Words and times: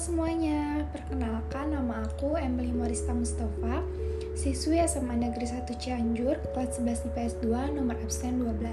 semuanya, 0.00 0.88
perkenalkan 0.96 1.76
nama 1.76 2.00
aku 2.08 2.32
Emily 2.40 2.72
Morista 2.72 3.12
Mustafa 3.12 3.84
Siswi 4.32 4.80
SMA 4.88 5.12
Negeri 5.12 5.44
1 5.44 5.68
Cianjur, 5.76 6.40
kelas 6.56 6.80
11 6.80 7.12
IPS 7.12 7.34
2, 7.44 7.76
nomor 7.76 8.00
absen 8.00 8.40
12 8.40 8.64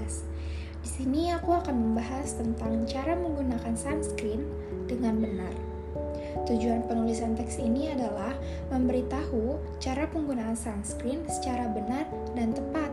Di 0.80 0.88
sini 0.88 1.28
aku 1.28 1.52
akan 1.52 1.76
membahas 1.76 2.32
tentang 2.32 2.80
cara 2.88 3.12
menggunakan 3.12 3.76
sunscreen 3.76 4.40
dengan 4.88 5.20
benar. 5.20 5.52
Tujuan 6.48 6.88
penulisan 6.88 7.36
teks 7.36 7.60
ini 7.60 7.92
adalah 7.92 8.32
memberitahu 8.72 9.60
cara 9.84 10.08
penggunaan 10.08 10.56
sunscreen 10.56 11.28
secara 11.28 11.68
benar 11.68 12.08
dan 12.32 12.56
tepat. 12.56 12.88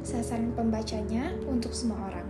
Sasaran 0.00 0.56
pembacanya 0.56 1.36
untuk 1.44 1.76
semua 1.76 2.08
orang. 2.08 2.28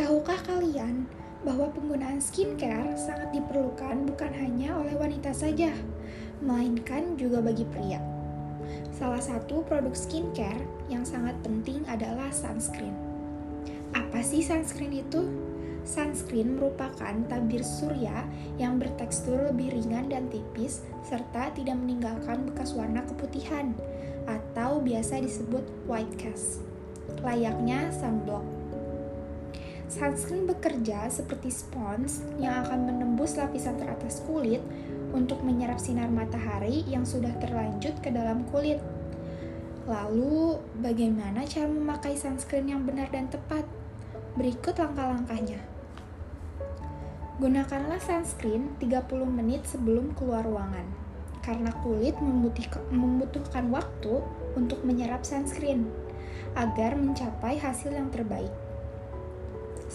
Tahukah 0.00 0.40
kalian 0.48 1.25
bahwa 1.46 1.70
penggunaan 1.70 2.18
skincare 2.18 2.98
sangat 2.98 3.30
diperlukan 3.30 4.02
bukan 4.10 4.34
hanya 4.34 4.74
oleh 4.74 4.98
wanita 4.98 5.30
saja, 5.30 5.70
melainkan 6.42 7.14
juga 7.14 7.38
bagi 7.38 7.62
pria. 7.70 8.02
Salah 8.90 9.22
satu 9.22 9.62
produk 9.62 9.94
skincare 9.94 10.66
yang 10.90 11.06
sangat 11.06 11.38
penting 11.46 11.86
adalah 11.86 12.34
sunscreen. 12.34 12.98
Apa 13.94 14.26
sih 14.26 14.42
sunscreen 14.42 14.90
itu? 14.90 15.22
Sunscreen 15.86 16.58
merupakan 16.58 17.14
tabir 17.30 17.62
surya 17.62 18.26
yang 18.58 18.82
bertekstur 18.82 19.38
lebih 19.54 19.70
ringan 19.70 20.10
dan 20.10 20.26
tipis 20.26 20.82
serta 21.06 21.54
tidak 21.54 21.78
meninggalkan 21.78 22.42
bekas 22.50 22.74
warna 22.74 23.06
keputihan 23.06 23.70
atau 24.26 24.82
biasa 24.82 25.22
disebut 25.22 25.62
white 25.86 26.10
cast. 26.18 26.66
Layaknya 27.22 27.94
sunblock. 27.94 28.65
Sunscreen 29.86 30.50
bekerja 30.50 31.06
seperti 31.06 31.46
spons 31.54 32.26
yang 32.42 32.66
akan 32.66 32.90
menembus 32.90 33.38
lapisan 33.38 33.78
teratas 33.78 34.18
kulit 34.26 34.58
untuk 35.14 35.46
menyerap 35.46 35.78
sinar 35.78 36.10
matahari 36.10 36.82
yang 36.90 37.06
sudah 37.06 37.30
terlanjut 37.38 37.94
ke 38.02 38.10
dalam 38.10 38.42
kulit. 38.50 38.82
Lalu, 39.86 40.58
bagaimana 40.82 41.46
cara 41.46 41.70
memakai 41.70 42.18
sunscreen 42.18 42.66
yang 42.66 42.82
benar 42.82 43.06
dan 43.14 43.30
tepat? 43.30 43.62
Berikut 44.34 44.74
langkah-langkahnya. 44.74 45.62
Gunakanlah 47.38 48.02
sunscreen 48.02 48.74
30 48.82 49.06
menit 49.30 49.62
sebelum 49.70 50.18
keluar 50.18 50.42
ruangan, 50.42 50.90
karena 51.46 51.70
kulit 51.86 52.18
membutuhkan 52.90 53.70
waktu 53.70 54.18
untuk 54.58 54.82
menyerap 54.82 55.22
sunscreen 55.22 55.86
agar 56.58 56.98
mencapai 56.98 57.54
hasil 57.62 57.94
yang 57.94 58.10
terbaik. 58.10 58.65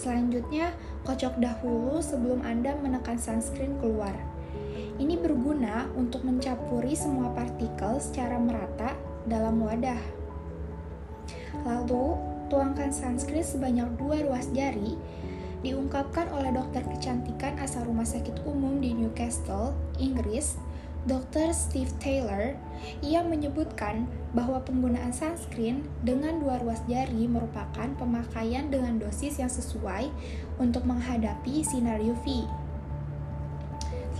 Selanjutnya, 0.02 0.74
kocok 1.06 1.38
dahulu 1.38 2.02
sebelum 2.02 2.42
Anda 2.42 2.74
menekan 2.74 3.22
sunscreen 3.22 3.78
keluar. 3.78 4.10
Ini 4.98 5.14
berguna 5.14 5.86
untuk 5.94 6.26
mencampuri 6.26 6.98
semua 6.98 7.30
partikel 7.30 8.02
secara 8.02 8.34
merata 8.34 8.98
dalam 9.30 9.62
wadah. 9.62 10.02
Lalu, 11.62 12.18
tuangkan 12.50 12.90
sunscreen 12.90 13.46
sebanyak 13.46 13.94
dua 13.94 14.26
ruas 14.26 14.50
jari 14.50 14.98
diungkapkan 15.62 16.26
oleh 16.34 16.50
dokter 16.50 16.82
kecantikan 16.82 17.54
asal 17.62 17.86
rumah 17.86 18.02
sakit 18.02 18.42
umum 18.42 18.82
di 18.82 18.98
Newcastle, 18.98 19.70
Inggris, 20.02 20.58
Dr. 21.02 21.50
Steve 21.50 21.90
Taylor, 21.98 22.54
ia 23.02 23.26
menyebutkan 23.26 24.06
bahwa 24.30 24.62
penggunaan 24.62 25.10
sunscreen 25.10 25.82
dengan 26.06 26.38
dua 26.38 26.62
ruas 26.62 26.78
jari 26.86 27.26
merupakan 27.26 27.90
pemakaian 27.98 28.70
dengan 28.70 29.02
dosis 29.02 29.42
yang 29.42 29.50
sesuai 29.50 30.14
untuk 30.62 30.86
menghadapi 30.86 31.66
sinar 31.66 31.98
UV. 31.98 32.46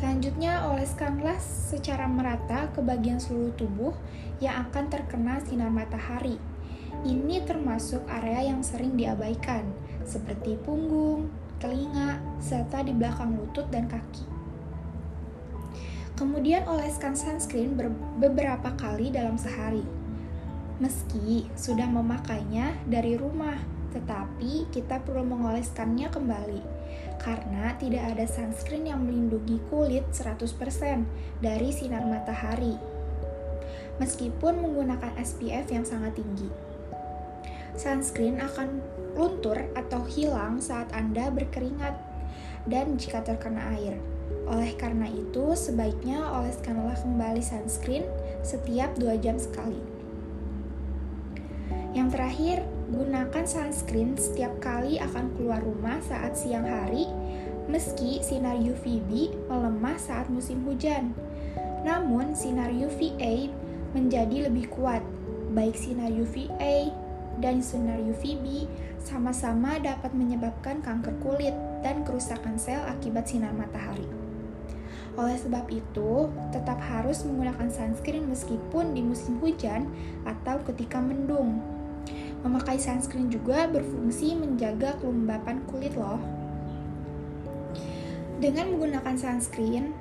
Selanjutnya, 0.03 0.67
oleskanlah 0.75 1.39
secara 1.39 2.11
merata 2.11 2.67
ke 2.75 2.83
bagian 2.83 3.23
seluruh 3.23 3.55
tubuh 3.55 3.95
yang 4.43 4.67
akan 4.67 4.91
terkena 4.91 5.39
sinar 5.47 5.71
matahari. 5.71 6.43
Ini 7.07 7.47
termasuk 7.47 8.03
area 8.11 8.51
yang 8.51 8.67
sering 8.67 8.99
diabaikan, 8.99 9.63
seperti 10.03 10.59
punggung, 10.67 11.31
telinga, 11.63 12.19
serta 12.43 12.83
di 12.83 12.91
belakang 12.91 13.39
lutut 13.39 13.71
dan 13.71 13.87
kaki. 13.87 14.42
Kemudian 16.23 16.63
oleskan 16.71 17.19
sunscreen 17.19 17.75
beberapa 18.23 18.71
kali 18.79 19.11
dalam 19.11 19.35
sehari. 19.35 19.83
Meski 20.79 21.51
sudah 21.59 21.91
memakainya 21.91 22.79
dari 22.87 23.19
rumah, 23.19 23.59
tetapi 23.91 24.71
kita 24.71 25.03
perlu 25.03 25.27
mengoleskannya 25.27 26.07
kembali 26.15 26.63
karena 27.19 27.75
tidak 27.75 28.15
ada 28.15 28.23
sunscreen 28.31 28.87
yang 28.87 29.03
melindungi 29.03 29.59
kulit 29.67 30.07
100% 30.15 30.47
dari 31.43 31.75
sinar 31.75 32.07
matahari. 32.07 32.79
Meskipun 33.99 34.63
menggunakan 34.63 35.19
SPF 35.19 35.75
yang 35.75 35.83
sangat 35.83 36.15
tinggi. 36.15 36.47
Sunscreen 37.75 38.39
akan 38.39 38.79
luntur 39.19 39.59
atau 39.75 40.07
hilang 40.07 40.63
saat 40.63 40.87
Anda 40.95 41.35
berkeringat 41.35 41.99
dan 42.71 42.95
jika 42.95 43.27
terkena 43.27 43.75
air. 43.75 43.99
Oleh 44.51 44.77
karena 44.77 45.09
itu, 45.09 45.57
sebaiknya 45.57 46.21
oleskanlah 46.29 46.99
kembali 47.01 47.41
sunscreen 47.41 48.05
setiap 48.45 48.93
2 49.01 49.17
jam 49.23 49.41
sekali. 49.41 49.81
Yang 51.93 52.09
terakhir, 52.17 52.57
gunakan 52.93 53.45
sunscreen 53.45 54.17
setiap 54.17 54.53
kali 54.61 55.01
akan 55.01 55.33
keluar 55.37 55.61
rumah 55.65 56.01
saat 56.05 56.37
siang 56.37 56.69
hari, 56.69 57.09
meski 57.69 58.21
sinar 58.21 58.61
UVB 58.61 59.33
melemah 59.49 59.97
saat 59.97 60.29
musim 60.29 60.61
hujan. 60.69 61.17
Namun, 61.85 62.37
sinar 62.37 62.73
UVA 62.73 63.49
menjadi 63.93 64.49
lebih 64.49 64.69
kuat, 64.73 65.05
baik 65.53 65.77
sinar 65.77 66.13
UVA 66.13 66.93
dan 67.41 67.65
sinar 67.65 68.01
UVB 68.01 68.69
sama-sama 69.01 69.81
dapat 69.81 70.13
menyebabkan 70.13 70.85
kanker 70.85 71.17
kulit 71.25 71.57
dan 71.81 72.05
kerusakan 72.05 72.61
sel 72.61 72.81
akibat 72.89 73.29
sinar 73.29 73.53
matahari. 73.57 74.22
Oleh 75.13 75.37
sebab 75.37 75.69
itu, 75.69 76.33
tetap 76.57 76.81
harus 76.81 77.21
menggunakan 77.29 77.69
sunscreen 77.69 78.33
meskipun 78.33 78.97
di 78.97 79.05
musim 79.05 79.37
hujan 79.45 79.93
atau 80.25 80.57
ketika 80.73 80.97
mendung. 80.97 81.61
Memakai 82.41 82.81
sunscreen 82.81 83.29
juga 83.29 83.69
berfungsi 83.69 84.35
menjaga 84.35 84.97
kelembapan 84.99 85.61
kulit 85.69 85.95
loh. 85.95 86.19
Dengan 88.41 88.75
menggunakan 88.75 89.15
sunscreen 89.15 89.95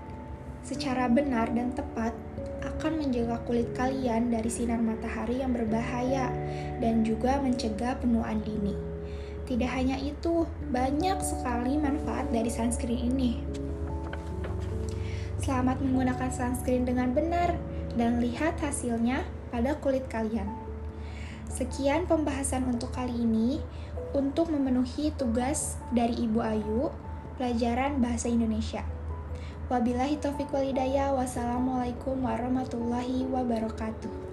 secara 0.65 1.05
benar 1.11 1.51
dan 1.53 1.75
tepat 1.75 2.15
akan 2.61 3.01
menjaga 3.05 3.37
kulit 3.45 3.69
kalian 3.77 4.33
dari 4.33 4.49
sinar 4.49 4.81
matahari 4.81 5.41
yang 5.41 5.53
berbahaya 5.53 6.33
dan 6.81 7.05
juga 7.05 7.37
mencegah 7.43 7.99
penuaan 8.01 8.41
dini. 8.41 8.73
Tidak 9.45 9.67
hanya 9.67 9.99
itu, 9.99 10.47
banyak 10.71 11.19
sekali 11.19 11.75
manfaat 11.75 12.31
dari 12.31 12.47
sunscreen 12.47 13.11
ini. 13.13 13.31
Selamat 15.41 15.81
menggunakan 15.81 16.29
sunscreen 16.29 16.85
dengan 16.85 17.17
benar 17.17 17.57
dan 17.97 18.21
lihat 18.21 18.61
hasilnya 18.61 19.25
pada 19.49 19.73
kulit 19.81 20.05
kalian. 20.05 20.45
Sekian 21.49 22.05
pembahasan 22.05 22.69
untuk 22.69 22.93
kali 22.93 23.25
ini 23.25 23.57
untuk 24.13 24.53
memenuhi 24.53 25.09
tugas 25.17 25.81
dari 25.89 26.29
Ibu 26.29 26.39
Ayu, 26.45 26.93
pelajaran 27.41 27.97
Bahasa 27.97 28.29
Indonesia. 28.29 28.85
Wabillahi 29.65 30.21
taufiq 30.21 30.53
walidaya, 30.53 31.09
wassalamualaikum 31.09 32.21
warahmatullahi 32.21 33.25
wabarakatuh. 33.25 34.30